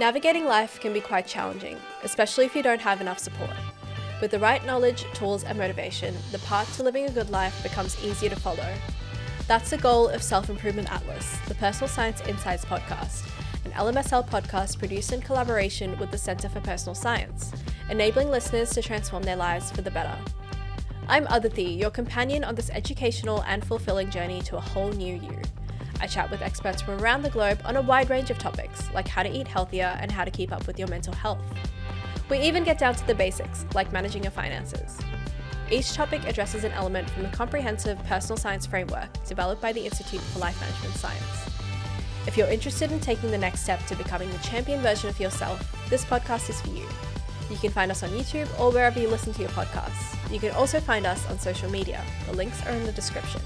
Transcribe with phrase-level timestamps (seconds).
[0.00, 3.50] Navigating life can be quite challenging, especially if you don't have enough support.
[4.22, 8.02] With the right knowledge, tools, and motivation, the path to living a good life becomes
[8.02, 8.74] easier to follow.
[9.46, 13.28] That's the goal of Self Improvement Atlas, the Personal Science Insights podcast,
[13.66, 17.52] an LMSL podcast produced in collaboration with the Centre for Personal Science,
[17.90, 20.16] enabling listeners to transform their lives for the better.
[21.08, 25.42] I'm Aditi, your companion on this educational and fulfilling journey to a whole new you.
[26.00, 29.06] I chat with experts from around the globe on a wide range of topics, like
[29.06, 31.42] how to eat healthier and how to keep up with your mental health.
[32.28, 34.98] We even get down to the basics, like managing your finances.
[35.70, 40.20] Each topic addresses an element from the comprehensive personal science framework developed by the Institute
[40.20, 41.50] for Life Management Science.
[42.26, 45.60] If you're interested in taking the next step to becoming the champion version of yourself,
[45.88, 46.86] this podcast is for you.
[47.50, 50.16] You can find us on YouTube or wherever you listen to your podcasts.
[50.32, 52.04] You can also find us on social media.
[52.26, 53.40] The links are in the description.